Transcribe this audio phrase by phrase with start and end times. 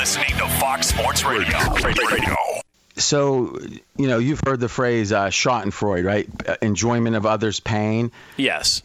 [0.00, 1.58] listening to Fox Sports Radio.
[1.84, 2.34] Radio.
[2.96, 3.58] So,
[3.98, 6.26] you know, you've heard the phrase uh, Schadenfreude, right?
[6.62, 8.10] Enjoyment of others' pain.
[8.38, 8.82] Yes.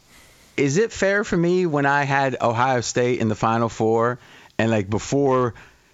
[0.57, 4.19] Is it fair for me when I had Ohio State in the Final Four
[4.57, 5.53] and like before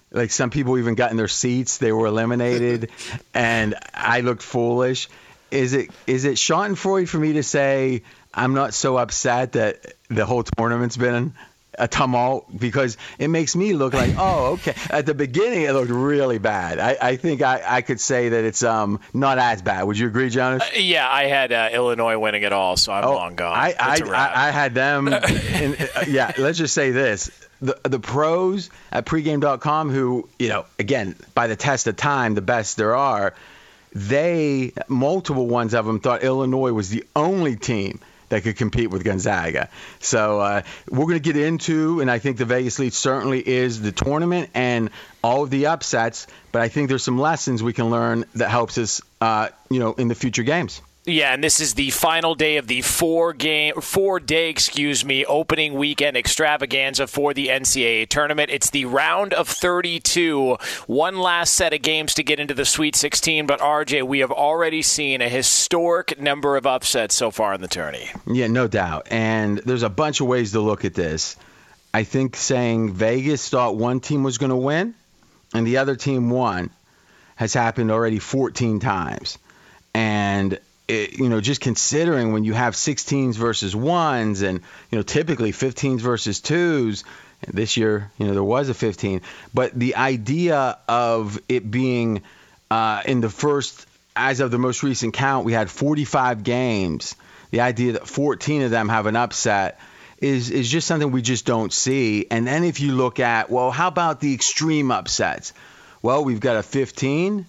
[0.09, 2.89] like some people even got in their seats, they were eliminated,
[3.35, 5.07] and I looked foolish.
[5.51, 8.01] Is it is it Schadenfreude for me to say
[8.33, 11.35] I'm not so upset that the whole tournament's been
[11.79, 14.73] a tumult because it makes me look like oh okay.
[14.89, 16.79] At the beginning it looked really bad.
[16.79, 19.83] I, I think I, I could say that it's um not as bad.
[19.83, 20.63] Would you agree jonas?
[20.63, 23.57] Uh, yeah i had uh, illinois winning it all so i'm oh, long gone.
[23.57, 27.31] I, I, I, I, had them in, uh, yeah let's just say this.
[27.61, 32.41] The the pros at pregame.com who you know again by the test of time the
[32.41, 33.33] best there are
[33.93, 37.99] they multiple ones of them thought illinois was the only team
[38.31, 39.69] that could compete with Gonzaga.
[39.99, 43.81] So uh, we're going to get into, and I think the Vegas lead certainly is
[43.81, 44.89] the tournament and
[45.21, 46.27] all of the upsets.
[46.51, 49.93] But I think there's some lessons we can learn that helps us, uh, you know,
[49.93, 50.81] in the future games.
[51.03, 55.25] Yeah, and this is the final day of the four game, four day, excuse me,
[55.25, 58.51] opening weekend extravaganza for the NCAA tournament.
[58.51, 62.95] It's the round of 32, one last set of games to get into the Sweet
[62.95, 63.47] 16.
[63.47, 67.67] But RJ, we have already seen a historic number of upsets so far in the
[67.67, 68.07] tourney.
[68.27, 69.07] Yeah, no doubt.
[69.09, 71.35] And there's a bunch of ways to look at this.
[71.95, 74.93] I think saying Vegas thought one team was going to win
[75.51, 76.69] and the other team won
[77.37, 79.39] has happened already 14 times.
[79.95, 80.59] And
[80.91, 84.59] it, you know, just considering when you have 16s versus ones, and
[84.89, 87.03] you know, typically 15s versus twos.
[87.47, 89.21] This year, you know, there was a 15,
[89.51, 92.21] but the idea of it being
[92.69, 97.15] uh, in the first, as of the most recent count, we had 45 games.
[97.49, 99.79] The idea that 14 of them have an upset
[100.19, 102.27] is is just something we just don't see.
[102.29, 105.51] And then if you look at, well, how about the extreme upsets?
[106.03, 107.45] Well, we've got a 15,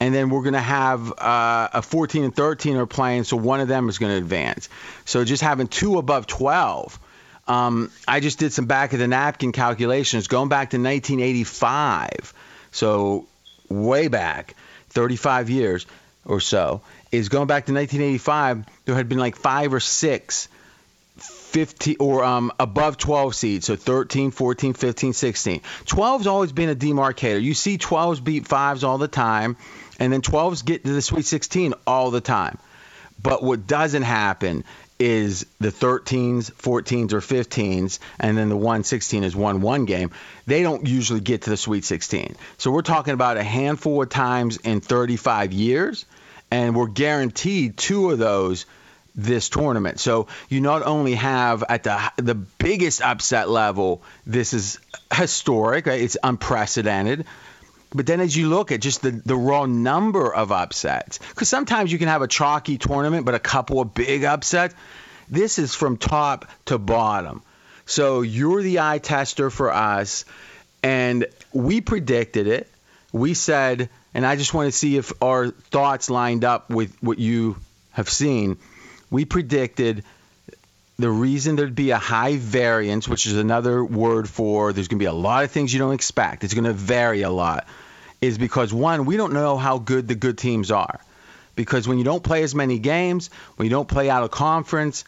[0.00, 3.60] and then we're going to have uh, a 14 and 13 are playing, so one
[3.60, 4.70] of them is going to advance.
[5.04, 6.98] So just having two above 12.
[7.46, 12.32] Um, I just did some back of the napkin calculations going back to 1985.
[12.72, 13.26] So
[13.68, 14.54] way back,
[14.88, 15.86] 35 years
[16.24, 16.80] or so,
[17.12, 18.64] is going back to 1985.
[18.86, 20.48] There had been like five or six
[21.16, 25.60] 15 or um, above 12 seeds, so 13, 14, 15, 16.
[25.60, 27.42] 12's always been a demarcator.
[27.42, 29.56] You see 12s beat 5s all the time
[30.00, 32.58] and then 12s get to the Sweet 16 all the time.
[33.22, 34.64] But what doesn't happen
[34.98, 40.10] is the 13s, 14s, or 15s, and then the 1 16 is 1 1 game.
[40.46, 42.36] They don't usually get to the Sweet 16.
[42.58, 46.06] So we're talking about a handful of times in 35 years,
[46.50, 48.66] and we're guaranteed two of those
[49.14, 50.00] this tournament.
[50.00, 54.78] So you not only have at the the biggest upset level, this is
[55.12, 57.26] historic, it's unprecedented,
[57.92, 61.90] but then as you look at just the, the raw number of upsets, because sometimes
[61.90, 64.74] you can have a chalky tournament, but a couple of big upsets,
[65.28, 67.42] this is from top to bottom.
[67.86, 70.24] So you're the eye tester for us,
[70.82, 72.70] and we predicted it.
[73.12, 77.18] We said, and I just want to see if our thoughts lined up with what
[77.18, 77.56] you
[77.90, 78.58] have seen.
[79.10, 80.04] We predicted
[81.02, 85.02] the reason there'd be a high variance, which is another word for there's going to
[85.02, 86.44] be a lot of things you don't expect.
[86.44, 87.66] It's going to vary a lot
[88.20, 91.00] is because one, we don't know how good the good teams are.
[91.56, 95.04] Because when you don't play as many games, when you don't play out of conference,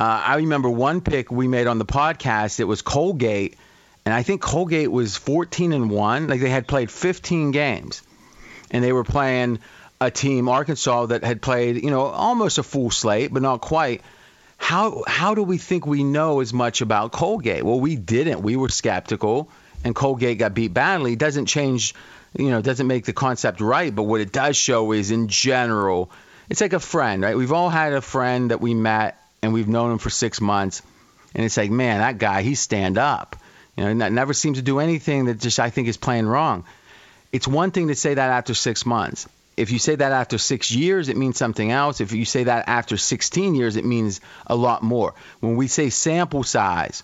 [0.00, 2.60] uh, I remember one pick we made on the podcast.
[2.60, 3.56] It was Colgate,
[4.04, 6.28] and I think Colgate was 14 and one.
[6.28, 8.02] Like they had played 15 games,
[8.70, 9.58] and they were playing
[10.00, 14.02] a team Arkansas that had played, you know, almost a full slate, but not quite.
[14.62, 17.62] How how do we think we know as much about Colgate?
[17.62, 18.42] Well, we didn't.
[18.42, 19.50] We were skeptical,
[19.84, 21.12] and Colgate got beat badly.
[21.12, 21.94] It doesn't change
[22.36, 26.10] you know, doesn't make the concept right, but what it does show is in general,
[26.48, 27.36] it's like a friend, right?
[27.36, 30.82] We've all had a friend that we met and we've known him for six months,
[31.34, 33.36] and it's like, man, that guy, he's stand up.
[33.76, 36.64] You know, never seems to do anything that just I think is playing wrong.
[37.32, 39.26] It's one thing to say that after six months.
[39.56, 42.00] If you say that after six years, it means something else.
[42.00, 45.14] If you say that after 16 years, it means a lot more.
[45.40, 47.02] When we say sample size,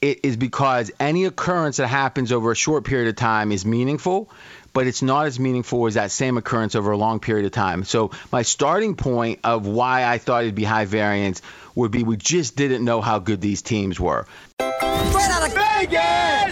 [0.00, 4.28] it is because any occurrence that happens over a short period of time is meaningful,
[4.72, 7.84] but it's not as meaningful as that same occurrence over a long period of time.
[7.84, 11.40] So my starting point of why I thought it'd be high variance
[11.76, 14.26] would be we just didn't know how good these teams were.
[14.58, 16.51] Straight out of Vegas!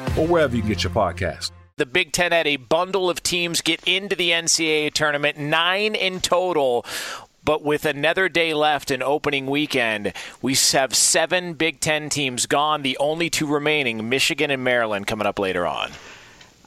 [0.17, 1.51] or wherever you get your podcast.
[1.77, 6.21] The Big Ten had a bundle of teams get into the NCAA tournament, nine in
[6.21, 6.85] total.
[7.43, 10.13] But with another day left in opening weekend,
[10.43, 12.83] we have seven Big Ten teams gone.
[12.83, 15.91] The only two remaining, Michigan and Maryland, coming up later on.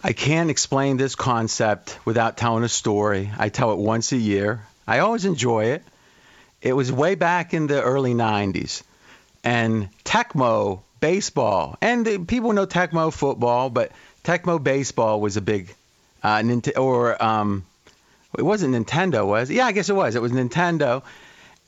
[0.02, 3.30] I can't explain this concept without telling a story.
[3.38, 4.66] I tell it once a year.
[4.86, 5.82] I always enjoy it.
[6.60, 8.82] It was way back in the early 90s.
[9.44, 13.92] And Tecmo baseball, and people know Tecmo football, but
[14.24, 15.74] Tecmo baseball was a big,
[16.22, 17.66] uh, Nint- or um,
[18.38, 19.56] it wasn't Nintendo, was it?
[19.56, 20.16] Yeah, I guess it was.
[20.16, 21.02] It was Nintendo.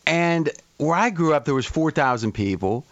[0.07, 0.49] And
[0.79, 2.87] where I grew up, there was 4,000 people,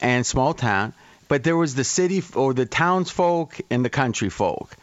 [0.00, 0.94] and small town.
[1.28, 4.76] But there was the city or the townsfolk and the country folk.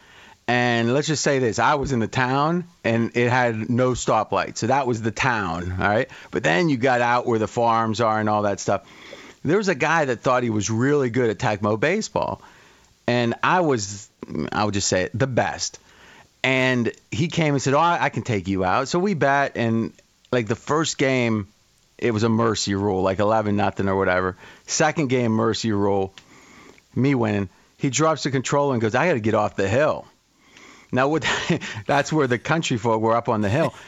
[0.48, 4.56] And let's just say this: I was in the town, and it had no stoplights,
[4.56, 6.08] so that was the town, all right.
[6.30, 8.82] But then you got out where the farms are and all that stuff.
[9.44, 12.42] There was a guy that thought he was really good at Tecmo baseball,
[13.06, 14.08] and I was,
[14.52, 15.78] I would just say it, the best.
[16.44, 19.56] And he came and said, "Oh, I, I can take you out." So we bet,
[19.56, 19.92] and
[20.30, 21.48] like the first game,
[21.98, 24.36] it was a mercy rule, like 11 nothing or whatever.
[24.66, 26.14] Second game, mercy rule,
[26.94, 27.48] me winning.
[27.78, 30.06] He drops the controller and goes, "I got to get off the hill."
[30.92, 31.26] Now, what,
[31.86, 33.74] that's where the country folk were up on the hill.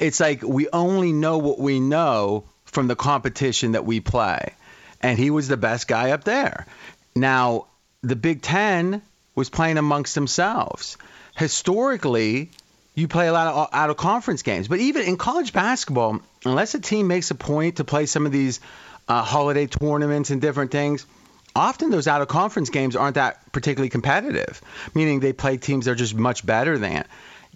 [0.00, 4.52] It's like we only know what we know from the competition that we play.
[5.00, 6.66] And he was the best guy up there.
[7.14, 7.66] Now,
[8.02, 9.02] the Big Ten
[9.34, 10.96] was playing amongst themselves.
[11.36, 12.50] Historically,
[12.94, 14.68] you play a lot of out of conference games.
[14.68, 18.32] But even in college basketball, unless a team makes a point to play some of
[18.32, 18.60] these
[19.06, 21.06] uh, holiday tournaments and different things,
[21.54, 24.62] often those out of conference games aren't that particularly competitive,
[24.94, 27.04] meaning they play teams that are just much better than.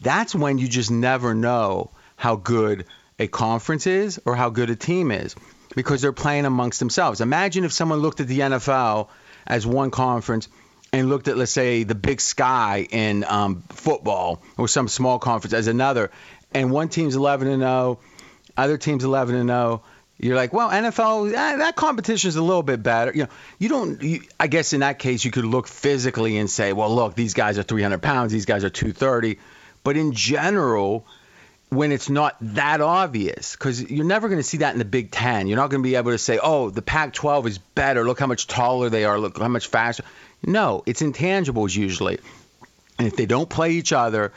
[0.02, 2.86] That's when you just never know how good
[3.18, 5.34] a conference is or how good a team is
[5.80, 7.22] because they're playing amongst themselves.
[7.22, 9.08] Imagine if someone looked at the NFL
[9.46, 10.48] as one conference
[10.92, 15.54] and looked at, let's say, the Big Sky in um, football or some small conference
[15.54, 16.10] as another,
[16.52, 17.98] and one team's 11 and 0,
[18.56, 19.82] other team's 11 and 0
[20.22, 23.10] you're like, well, NFL, eh, that competition is a little bit better.
[23.10, 23.28] You know,
[23.58, 24.02] you don't.
[24.02, 27.32] You, I guess in that case, you could look physically and say, well, look, these
[27.32, 29.38] guys are 300 pounds, these guys are 230.
[29.82, 31.06] But in general,
[31.70, 35.10] when it's not that obvious, because you're never going to see that in the Big
[35.10, 35.46] Ten.
[35.46, 38.04] You're not going to be able to say, oh, the Pac-12 is better.
[38.04, 39.18] Look how much taller they are.
[39.18, 40.04] Look how much faster.
[40.44, 42.18] No, it's intangibles usually.
[42.98, 44.32] And if they don't play each other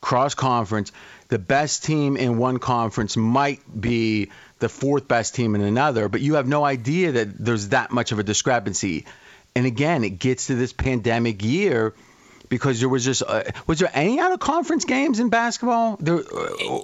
[0.00, 0.90] cross conference,
[1.28, 6.20] the best team in one conference might be the fourth best team in another, but
[6.20, 9.06] you have no idea that there's that much of a discrepancy.
[9.54, 11.94] And again, it gets to this pandemic year
[12.52, 15.96] because there was just uh, was there any out of conference games in basketball?
[15.98, 16.80] There, uh,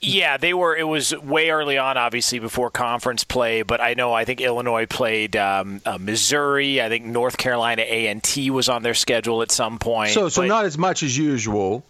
[0.00, 0.76] yeah, they were.
[0.76, 3.62] It was way early on, obviously, before conference play.
[3.62, 6.82] But I know, I think Illinois played um, uh, Missouri.
[6.82, 10.10] I think North Carolina A and T was on their schedule at some point.
[10.10, 11.84] So, so not as much as usual.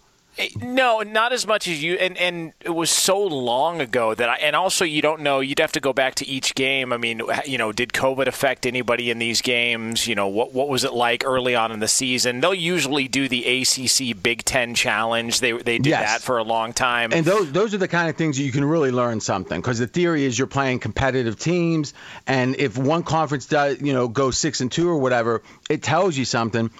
[0.61, 1.95] No, not as much as you.
[1.95, 4.35] And, and it was so long ago that I.
[4.35, 5.39] And also, you don't know.
[5.39, 6.93] You'd have to go back to each game.
[6.93, 10.07] I mean, you know, did COVID affect anybody in these games?
[10.07, 12.39] You know, what what was it like early on in the season?
[12.39, 15.39] They'll usually do the ACC Big Ten Challenge.
[15.39, 16.09] They they did yes.
[16.09, 17.11] that for a long time.
[17.11, 19.87] And those those are the kind of things you can really learn something because the
[19.87, 21.93] theory is you're playing competitive teams,
[22.27, 26.17] and if one conference does, you know, go six and two or whatever, it tells
[26.17, 26.71] you something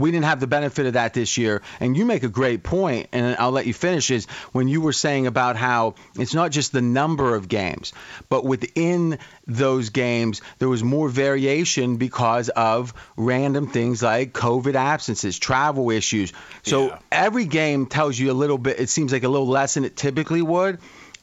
[0.00, 1.62] we didn't have the benefit of that this year.
[1.80, 4.10] And you make a great point, and I'll let you finish.
[4.10, 7.92] Is when you were saying about how it's not just the number of games,
[8.28, 15.38] but within those games there was more variation because of random things like COVID absences,
[15.38, 16.32] travel issues.
[16.62, 16.98] So yeah.
[17.10, 18.78] every game tells you a little bit.
[18.78, 20.78] It seems like a little less than it typically would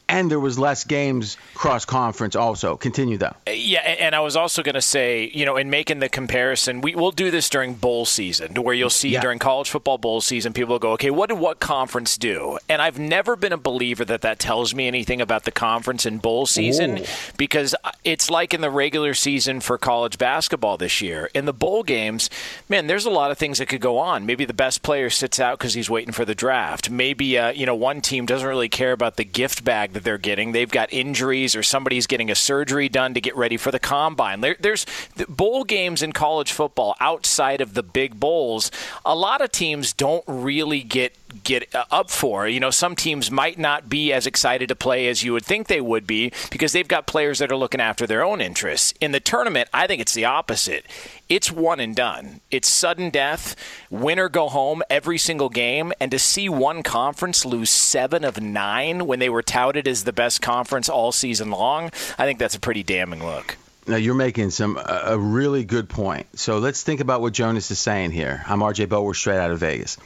[0.08, 2.76] and there was less games cross conference also.
[2.78, 3.34] Continue though.
[3.48, 6.82] Uh, yeah and i was also going to say you know in making the comparison
[6.82, 9.22] we will do this during bowl season where you'll see yeah.
[9.22, 12.58] during college football bowl season people will go okay what did what conference do?
[12.70, 16.20] And i've never been a believer that that tells me anything about the conference in
[16.20, 17.06] bowl season Ooh.
[17.38, 21.30] because it's like in the regular season for college basketball this year.
[21.34, 22.30] In the bowl games
[22.70, 24.26] man there's a lot of things that could go on.
[24.26, 26.90] Maybe the best player sits out because he's waiting for the draft.
[26.90, 30.18] Maybe uh, you know one team doesn't really care about the gift bag that they're
[30.18, 30.52] getting.
[30.52, 34.42] They've got injuries or somebody's getting a surgery done to get ready for the combine.
[34.42, 34.86] There, there's
[35.30, 38.72] bowl games in college football outside of the big bowls.
[39.06, 42.48] A lot of teams don't really get get uh, up for.
[42.48, 45.68] You know, some teams might not be as excited to play as you would think
[45.68, 48.94] they would be because they've got players that are looking after their own interests.
[49.02, 50.86] In the tournament, I think it's the opposite.
[51.28, 52.42] It's one and done.
[52.52, 53.56] It's sudden death,
[53.90, 58.40] win or go home every single game, and to see one conference lose seven of
[58.40, 61.86] nine when they were touted as the best conference all season long,
[62.18, 63.58] I think that's a pretty damning look.
[63.88, 66.40] Now you're making some a really good point.
[66.40, 68.44] So let's think about what Jonas is saying here.
[68.48, 69.98] I'm RJ Bell, straight out of Vegas.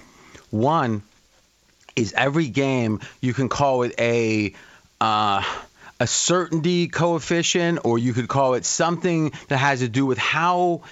[0.51, 1.01] One,
[1.95, 4.53] is every game you can call it a
[5.01, 5.43] uh,
[5.99, 10.83] a certainty coefficient, or you could call it something that has to do with how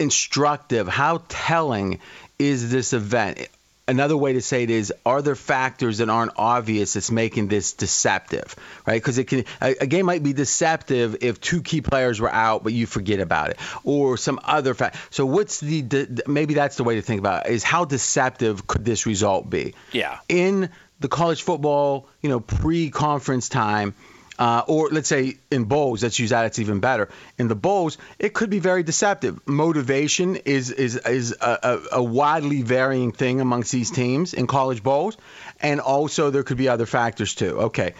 [0.00, 2.00] instructive, how telling
[2.38, 3.48] is this event
[3.88, 7.72] another way to say it is are there factors that aren't obvious that's making this
[7.72, 8.54] deceptive
[8.86, 9.00] right?
[9.00, 12.62] Because it can a, a, game might be deceptive if two key players were out
[12.62, 14.96] but you forget about it or some other fact.
[15.10, 18.66] So what's the, the maybe that's the way to think about it is how deceptive
[18.66, 19.74] could this result be?
[19.92, 20.18] Yeah.
[20.28, 23.94] In the college football you know pre-conference time
[24.38, 26.46] uh, or let's say in bowls, let's use that.
[26.46, 27.08] It's even better.
[27.38, 29.40] In the bowls, it could be very deceptive.
[29.46, 34.82] Motivation is is is a, a, a widely varying thing amongst these teams in college
[34.82, 35.16] bowls,
[35.60, 37.58] and also there could be other factors too.
[37.62, 37.94] Okay.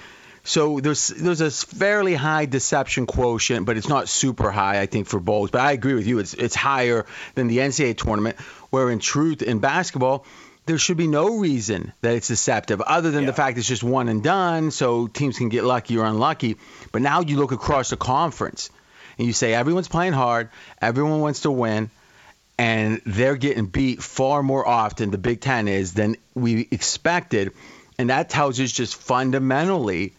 [0.45, 5.07] So there's there's a fairly high deception quotient, but it's not super high, I think,
[5.07, 5.51] for bowls.
[5.51, 7.05] But I agree with you; it's it's higher
[7.35, 8.39] than the NCAA tournament,
[8.71, 10.25] where in truth, in basketball,
[10.69, 13.29] there should be no reason that it's deceptive other than yeah.
[13.29, 16.57] the fact it's just one and done so teams can get lucky or unlucky.
[16.93, 18.71] But now you look across the conference
[19.17, 21.91] and you say everyone's playing hard everyone wants to win
[22.59, 27.53] and they're getting beat far more often the big ten is than we expected.
[27.99, 30.13] And that tells us just fundamentally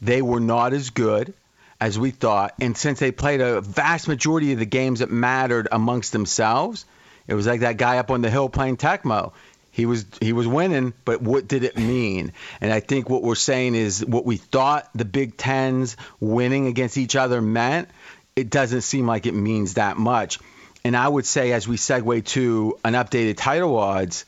[0.00, 1.34] they were not as good
[1.80, 2.54] as we thought.
[2.60, 6.86] And since they played a vast majority of the games that mattered amongst themselves
[7.26, 9.32] it was like that guy up on the hill playing Tecmo
[9.78, 12.32] he was he was winning, but what did it mean?
[12.60, 16.98] And I think what we're saying is what we thought the Big Tens winning against
[16.98, 17.88] each other meant.
[18.34, 20.40] It doesn't seem like it means that much.
[20.82, 24.24] And I would say as we segue to an updated title odds,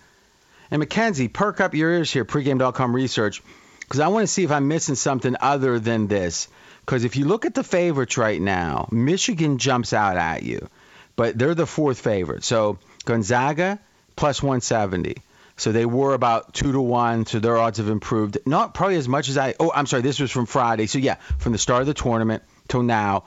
[0.70, 3.42] and Mackenzie, perk up your ears here, pregame.com research,
[3.80, 6.46] because I want to see if I'm missing something other than this.
[6.86, 10.68] Because if you look at the favorites right now, Michigan jumps out at you,
[11.16, 12.44] but they're the fourth favorite.
[12.44, 13.80] So Gonzaga
[14.14, 15.16] plus 170.
[15.60, 17.26] So they were about two to one.
[17.26, 18.38] So their odds have improved.
[18.46, 19.54] Not probably as much as I.
[19.60, 20.02] Oh, I'm sorry.
[20.02, 20.86] This was from Friday.
[20.86, 23.24] So yeah, from the start of the tournament till now,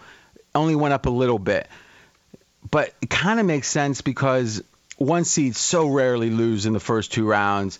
[0.56, 1.68] only went up a little bit.
[2.70, 4.64] But it kind of makes sense because
[4.98, 7.80] one seed so rarely lose in the first two rounds.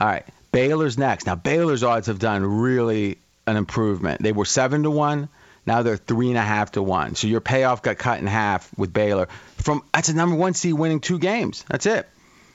[0.00, 1.26] All right, Baylor's next.
[1.26, 4.22] Now Baylor's odds have done really an improvement.
[4.22, 5.28] They were seven to one.
[5.64, 7.14] Now they're three and a half to one.
[7.14, 9.28] So your payoff got cut in half with Baylor.
[9.58, 11.64] From that's a number one seed winning two games.
[11.68, 12.08] That's it.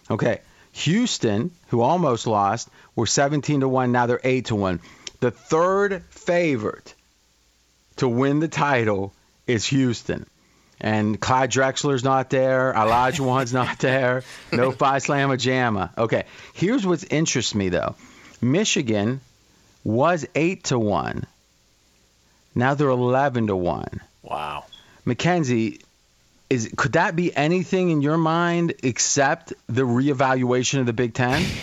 [0.10, 0.42] Okay.
[0.78, 3.92] Houston, who almost lost, were 17 to 1.
[3.92, 4.80] Now they're 8 to 1.
[5.20, 6.94] The third favorite
[7.98, 9.12] to win the title
[9.48, 10.28] is Houston.
[10.80, 12.74] And Clyde Drexler's not there.
[12.74, 14.24] Olajuwon's not there.
[14.52, 15.98] No Phi Slamma Jamma.
[15.98, 16.26] Okay.
[16.54, 17.96] Here's what interests me, though
[18.40, 19.20] Michigan
[19.84, 21.26] was 8 to 1.
[22.54, 24.02] Now they're 11 to 1.
[24.22, 24.66] Wow.
[25.06, 25.80] Mackenzie,
[26.50, 31.46] is could that be anything in your mind except the reevaluation of the Big Ten?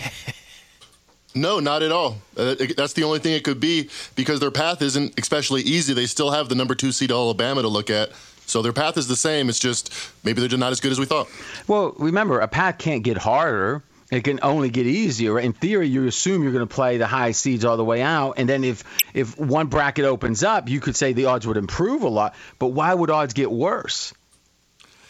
[1.37, 2.15] No, not at all.
[2.37, 5.93] Uh, that's the only thing it could be because their path isn't especially easy.
[5.93, 8.11] They still have the number two seed Alabama to look at.
[8.45, 9.49] So their path is the same.
[9.49, 11.27] It's just maybe they're just not as good as we thought.
[11.67, 13.83] Well, remember, a path can't get harder.
[14.11, 15.37] It can only get easier.
[15.37, 18.35] In theory, you assume you're going to play the high seeds all the way out,
[18.37, 22.03] and then if if one bracket opens up, you could say the odds would improve
[22.03, 22.35] a lot.
[22.59, 24.13] But why would odds get worse?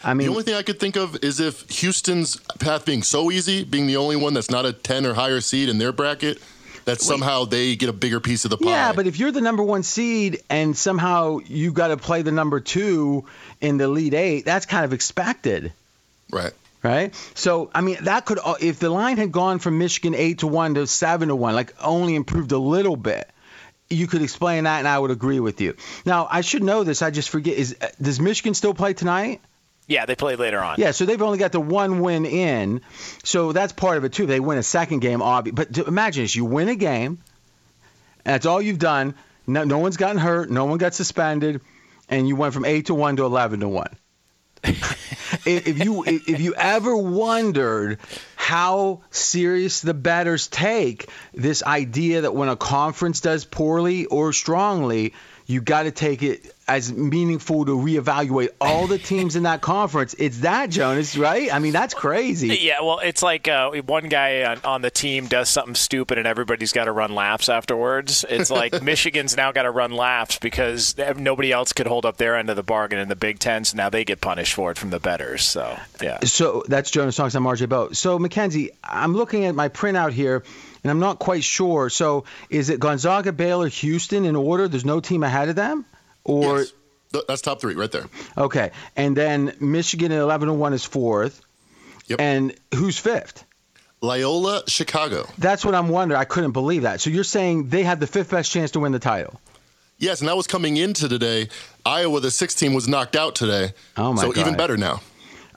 [0.04, 3.30] I mean, the only thing I could think of is if Houston's path being so
[3.30, 6.40] easy, being the only one that's not a 10 or higher seed in their bracket,
[6.86, 8.70] that somehow they get a bigger piece of the pie.
[8.70, 12.30] Yeah, but if you're the number one seed and somehow you've got to play the
[12.30, 13.26] number two
[13.60, 15.72] in the lead eight, that's kind of expected.
[16.30, 16.52] Right.
[16.82, 17.14] Right.
[17.34, 20.74] So I mean, that could if the line had gone from Michigan eight to one
[20.74, 23.28] to seven to one, like only improved a little bit.
[23.90, 25.76] You could explain that, and I would agree with you.
[26.04, 27.02] Now, I should know this.
[27.02, 27.56] I just forget.
[27.56, 29.40] Is uh, does Michigan still play tonight?
[29.86, 30.76] Yeah, they play later on.
[30.78, 32.80] Yeah, so they've only got the one win in,
[33.22, 34.26] so that's part of it too.
[34.26, 35.64] They win a second game, obviously.
[35.64, 37.22] But imagine this: you win a game,
[38.24, 39.14] that's all you've done.
[39.46, 41.60] No, no one's gotten hurt, no one got suspended,
[42.08, 43.96] and you went from eight to one to eleven to one.
[44.64, 48.00] if you if you ever wondered
[48.34, 55.14] how serious the bettors take this idea that when a conference does poorly or strongly,
[55.46, 60.14] you got to take it as meaningful to reevaluate all the teams in that conference.
[60.18, 61.52] It's that Jonas, right?
[61.52, 62.48] I mean, that's crazy.
[62.56, 66.26] Yeah, well, it's like uh, one guy on, on, the team does something stupid and
[66.26, 68.24] everybody's got to run laps afterwards.
[68.28, 72.36] It's like Michigan's now got to run laps because nobody else could hold up their
[72.36, 74.78] end of the bargain in the Big Ten, so now they get punished for it
[74.78, 75.44] from the bettors.
[75.44, 76.18] So yeah.
[76.24, 77.36] So that's Jonas talks.
[77.36, 77.94] I'm RJ Bell.
[77.94, 80.42] So Mackenzie, I'm looking at my printout here
[80.82, 81.90] and I'm not quite sure.
[81.90, 84.68] So is it Gonzaga, Baylor, Houston in order?
[84.68, 85.84] There's no team ahead of them,
[86.26, 86.72] or yes.
[87.28, 88.06] that's top three right there.
[88.36, 91.40] Okay, and then Michigan at 11 and one is fourth.
[92.08, 92.20] Yep.
[92.20, 93.44] And who's fifth?
[94.00, 95.26] Loyola, Chicago.
[95.38, 96.20] That's what I'm wondering.
[96.20, 97.00] I couldn't believe that.
[97.00, 99.40] So you're saying they had the fifth best chance to win the title?
[99.98, 101.48] Yes, and that was coming into today.
[101.84, 103.72] Iowa, the sixth team, was knocked out today.
[103.96, 104.34] Oh my so God.
[104.34, 105.00] So even better now.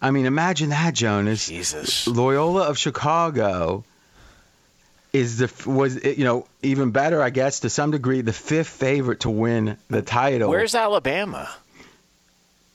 [0.02, 1.48] I mean, imagine that, Jonas.
[1.48, 2.08] Jesus.
[2.08, 3.84] Loyola of Chicago
[5.14, 9.22] is the was you know even better, I guess, to some degree, the fifth favorite
[9.22, 10.50] to win the title.
[10.50, 11.50] Where's Alabama?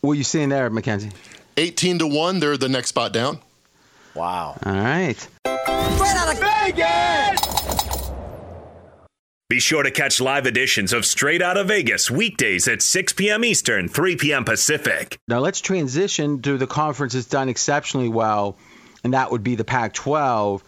[0.01, 1.13] What are you seeing there, McKenzie?
[1.57, 2.41] Eighteen to one.
[2.41, 3.39] They're the next spot down.
[4.15, 4.57] Wow.
[4.65, 5.17] All right.
[5.17, 7.55] Straight out of Vegas.
[9.51, 13.45] Be sure to catch live editions of Straight Out of Vegas weekdays at 6 p.m.
[13.45, 14.45] Eastern, 3 p.m.
[14.45, 15.19] Pacific.
[15.29, 18.57] Now let's transition to the conference that's done exceptionally well,
[19.05, 20.63] and that would be the Pac-12.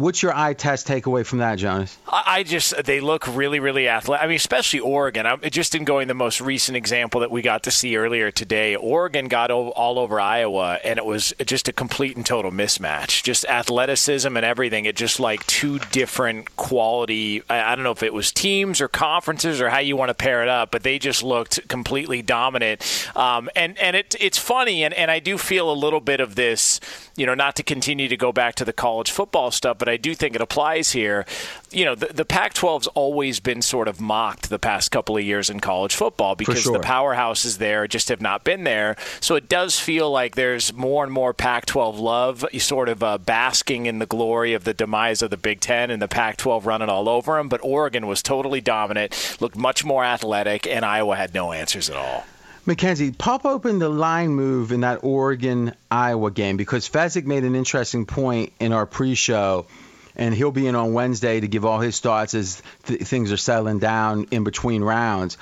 [0.00, 1.98] What's your eye test takeaway from that, Jonas?
[2.08, 4.24] I just they look really, really athletic.
[4.24, 5.26] I mean, especially Oregon.
[5.26, 8.76] I'm just in going the most recent example that we got to see earlier today.
[8.76, 13.22] Oregon got all over Iowa, and it was just a complete and total mismatch.
[13.22, 14.86] Just athleticism and everything.
[14.86, 17.42] It just like two different quality.
[17.50, 20.42] I don't know if it was teams or conferences or how you want to pair
[20.42, 22.80] it up, but they just looked completely dominant.
[23.14, 26.36] Um, and and it it's funny, and and I do feel a little bit of
[26.36, 26.80] this.
[27.20, 29.96] You know, not to continue to go back to the college football stuff but I
[29.96, 31.24] do think it applies here.
[31.70, 35.24] You know, the, the Pac 12's always been sort of mocked the past couple of
[35.24, 36.72] years in college football because sure.
[36.72, 38.96] the powerhouses there just have not been there.
[39.20, 43.18] So it does feel like there's more and more Pac 12 love, sort of uh,
[43.18, 46.66] basking in the glory of the demise of the Big Ten and the Pac 12
[46.66, 47.48] running all over them.
[47.48, 51.96] But Oregon was totally dominant, looked much more athletic, and Iowa had no answers at
[51.96, 52.24] all.
[52.70, 57.56] Mackenzie, pop open the line move in that Oregon Iowa game because Fezzik made an
[57.56, 59.66] interesting point in our pre-show,
[60.14, 63.36] and he'll be in on Wednesday to give all his thoughts as th- things are
[63.36, 65.36] settling down in between rounds.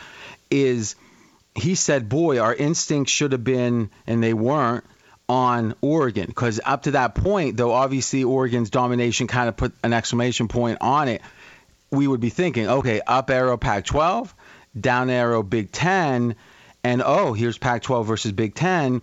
[0.50, 0.96] Is
[1.54, 4.84] he said, "Boy, our instincts should have been, and they weren't."
[5.30, 9.92] on Oregon because up to that point, though obviously Oregon's domination kind of put an
[9.92, 11.20] exclamation point on it,
[11.90, 14.34] we would be thinking, okay, up arrow Pac 12,
[14.80, 16.34] down arrow Big 10,
[16.88, 19.02] and oh, here's Pac 12 versus Big 10.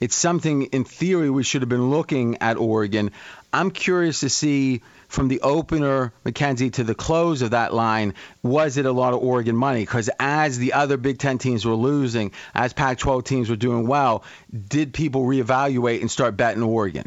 [0.00, 3.10] It's something in theory we should have been looking at Oregon.
[3.52, 8.78] I'm curious to see from the opener, Mackenzie, to the close of that line, was
[8.78, 9.80] it a lot of Oregon money?
[9.80, 13.86] Because as the other Big Ten teams were losing, as Pac 12 teams were doing
[13.86, 14.24] well,
[14.68, 17.06] did people reevaluate and start betting Oregon?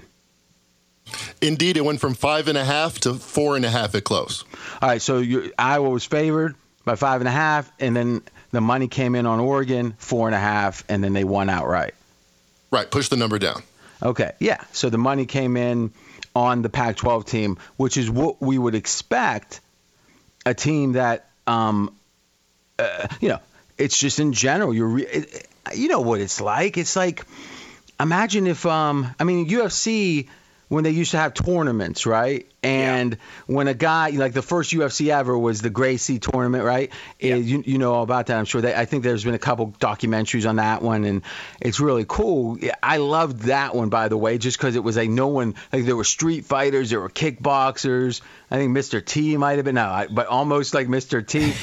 [1.42, 4.46] Indeed, it went from five and a half to four and a half at close.
[4.80, 5.24] All right, so
[5.58, 9.40] Iowa was favored by five and a half, and then the money came in on
[9.40, 11.94] Oregon, four and a half, and then they won outright.
[12.72, 13.64] Right, push the number down.
[14.02, 14.64] Okay, yeah.
[14.72, 15.92] So the money came in
[16.36, 19.62] on the Pac 12 team, which is what we would expect
[20.46, 21.96] a team that, um,
[22.78, 23.40] uh, you know,
[23.78, 26.78] it's just in general, you're, re- it, you know what it's like.
[26.78, 27.26] It's like,
[28.00, 30.28] imagine if, um, I mean, UFC
[30.70, 32.48] when they used to have tournaments, right?
[32.62, 33.56] And yeah.
[33.56, 36.92] when a guy like the first UFC ever was the Gracie tournament, right?
[37.20, 37.36] Yeah.
[37.36, 38.62] You, you know all about that, I'm sure.
[38.62, 41.24] They, I think there's been a couple documentaries on that one, and
[41.60, 42.58] it's really cool.
[42.84, 45.86] I loved that one, by the way, just because it was like no one like
[45.86, 48.22] there were street fighters, there were kickboxers.
[48.52, 49.04] I think Mr.
[49.04, 51.26] T might have been no, but almost like Mr.
[51.26, 51.54] T.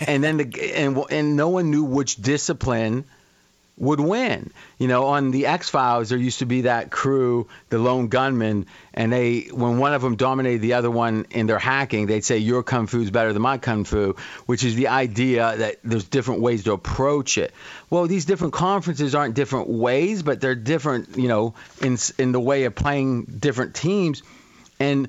[0.06, 3.04] and then the and and no one knew which discipline
[3.80, 4.50] would win.
[4.78, 8.66] You know, on the X Files, there used to be that crew, the lone gunman,
[8.94, 12.38] and they, when one of them dominated the other one in their hacking, they'd say
[12.38, 16.04] your kung fu is better than my kung fu, which is the idea that there's
[16.04, 17.52] different ways to approach it.
[17.90, 22.40] Well, these different conferences aren't different ways, but they're different, you know, in in the
[22.40, 24.22] way of playing different teams,
[24.78, 25.08] and.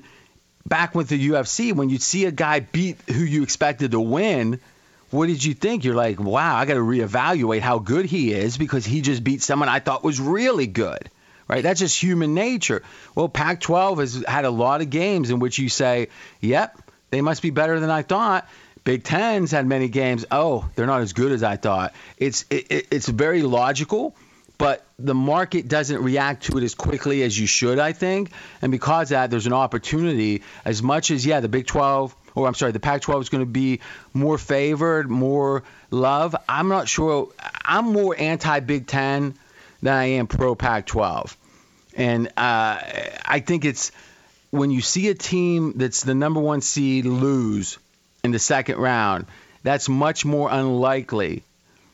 [0.66, 4.60] Back with the UFC, when you see a guy beat who you expected to win,
[5.10, 5.84] what did you think?
[5.84, 9.42] You're like, wow, I got to reevaluate how good he is because he just beat
[9.42, 11.10] someone I thought was really good.
[11.48, 11.64] Right?
[11.64, 12.84] That's just human nature.
[13.16, 16.08] Well, Pac 12 has had a lot of games in which you say,
[16.40, 18.48] yep, they must be better than I thought.
[18.84, 20.24] Big Ten's had many games.
[20.30, 21.92] Oh, they're not as good as I thought.
[22.16, 24.16] It's it, it's very logical,
[24.58, 28.30] but the market doesn't react to it as quickly as you should, I think.
[28.62, 30.42] And because that, there's an opportunity.
[30.64, 33.50] As much as yeah, the Big 12 or I'm sorry, the Pac-12 is going to
[33.50, 33.80] be
[34.12, 36.34] more favored, more love.
[36.48, 37.28] I'm not sure.
[37.64, 39.34] I'm more anti-Big Ten
[39.82, 41.36] than I am pro Pac-12,
[41.96, 43.92] and uh, I think it's
[44.50, 47.78] when you see a team that's the number one seed lose
[48.24, 49.26] in the second round,
[49.62, 51.42] that's much more unlikely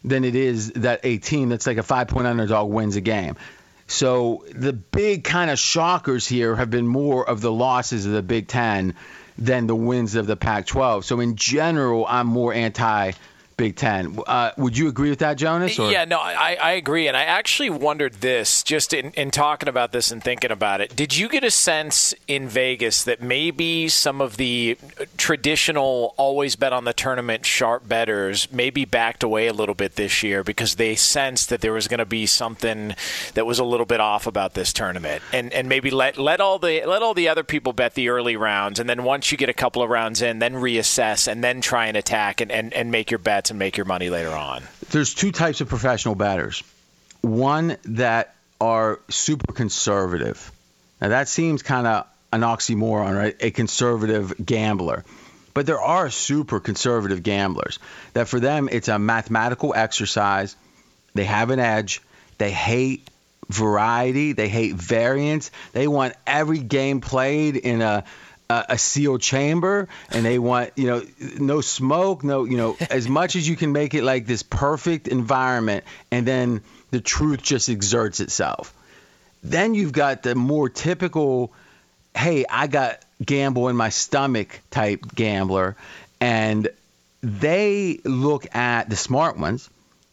[0.04, 3.36] than it is that a team that's like a five point underdog wins a game.
[3.88, 8.22] So the big kind of shockers here have been more of the losses of the
[8.22, 8.94] Big Ten
[9.38, 11.04] than the wins of the Pac 12.
[11.04, 13.12] So in general, I'm more anti
[13.56, 14.18] Big Ten.
[14.26, 15.78] Uh, would you agree with that, Jonas?
[15.78, 15.90] Or?
[15.90, 17.08] Yeah, no, I, I agree.
[17.08, 20.94] And I actually wondered this just in, in talking about this and thinking about it.
[20.94, 24.76] Did you get a sense in Vegas that maybe some of the
[25.16, 30.22] traditional always bet on the tournament sharp bettors maybe backed away a little bit this
[30.22, 32.94] year because they sensed that there was going to be something
[33.32, 36.58] that was a little bit off about this tournament and, and maybe let, let all
[36.58, 39.48] the let all the other people bet the early rounds and then once you get
[39.48, 42.90] a couple of rounds in then reassess and then try and attack and, and, and
[42.90, 44.62] make your bets and make your money later on?
[44.90, 46.62] There's two types of professional batters.
[47.20, 50.52] One that are super conservative.
[51.00, 53.36] Now that seems kind of an oxymoron, right?
[53.40, 55.04] A conservative gambler.
[55.54, 57.78] But there are super conservative gamblers
[58.12, 60.54] that for them it's a mathematical exercise.
[61.14, 62.02] They have an edge.
[62.36, 63.08] They hate
[63.48, 64.32] variety.
[64.32, 65.50] They hate variance.
[65.72, 68.04] They want every game played in a
[68.48, 71.02] a, a sealed chamber and they want you know
[71.38, 75.08] no smoke no you know as much as you can make it like this perfect
[75.08, 78.72] environment and then the truth just exerts itself.
[79.42, 81.52] Then you've got the more typical
[82.16, 85.76] hey i got gamble in my stomach type gambler
[86.20, 86.68] and
[87.22, 89.68] they look at the smart ones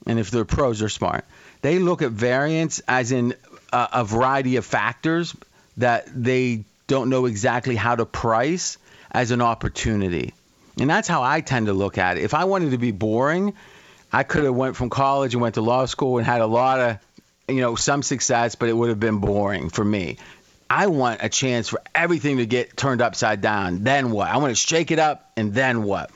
[0.06, 1.26] and if they're pros they're smart.
[1.62, 3.36] They look at variance as in
[3.72, 5.36] a, a variety of factors
[5.78, 8.78] that they don't know exactly how to price
[9.10, 10.32] as an opportunity.
[10.80, 12.24] And that's how I tend to look at it.
[12.24, 13.56] If I wanted to be boring,
[14.12, 16.80] I could have went from college and went to law school and had a lot
[16.80, 16.98] of,
[17.48, 20.18] you know, some success, but it would have been boring for me.
[20.70, 23.84] I want a chance for everything to get turned upside down.
[23.84, 24.28] Then what?
[24.28, 26.12] I want to shake it up and then what?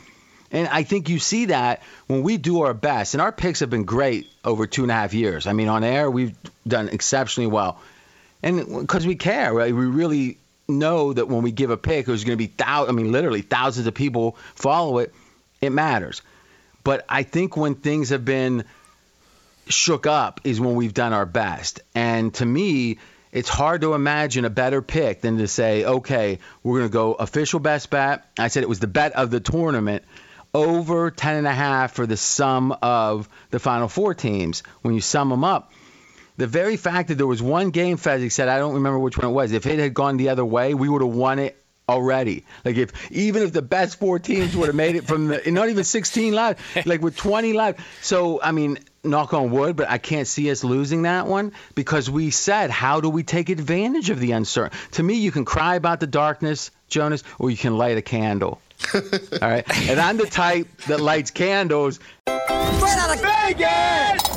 [0.51, 3.71] And I think you see that when we do our best, and our picks have
[3.71, 5.47] been great over two and a half years.
[5.47, 6.37] I mean, on air, we've
[6.67, 7.81] done exceptionally well.
[8.43, 9.73] And because we care, right?
[9.73, 12.95] We really know that when we give a pick, there's going to be thousands, I
[12.95, 15.13] mean, literally thousands of people follow it.
[15.61, 16.21] It matters.
[16.83, 18.65] But I think when things have been
[19.67, 21.81] shook up is when we've done our best.
[21.93, 22.99] And to me,
[23.31, 27.13] it's hard to imagine a better pick than to say, okay, we're going to go
[27.13, 28.25] official best bet.
[28.37, 30.03] I said it was the bet of the tournament
[30.53, 34.63] over 10 and a half for the sum of the final four teams.
[34.81, 35.71] When you sum them up,
[36.37, 39.27] the very fact that there was one game Fezzik said, I don't remember which one
[39.27, 39.51] it was.
[39.51, 42.45] If it had gone the other way, we would have won it already.
[42.65, 45.69] Like if even if the best four teams would have made it from the not
[45.69, 47.77] even 16 live, like with 20 live.
[48.01, 52.09] So I mean, knock on wood, but I can't see us losing that one because
[52.09, 54.77] we said, how do we take advantage of the uncertain?
[54.91, 58.61] To me, you can cry about the darkness, Jonas, or you can light a candle.
[58.93, 59.01] All
[59.41, 61.99] right, and I'm the type that lights candles.
[62.27, 64.36] Straight out of Vegas.